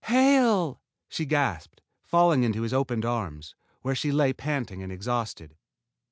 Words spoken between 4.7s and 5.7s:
and exhausted.